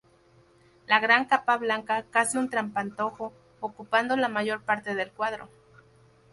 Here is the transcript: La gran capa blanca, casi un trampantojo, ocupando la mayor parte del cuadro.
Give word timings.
La 0.87 0.97
gran 0.99 1.25
capa 1.25 1.57
blanca, 1.57 2.01
casi 2.09 2.35
un 2.39 2.49
trampantojo, 2.49 3.31
ocupando 3.59 4.17
la 4.17 4.29
mayor 4.29 4.63
parte 4.63 4.95
del 4.95 5.11
cuadro. 5.11 5.47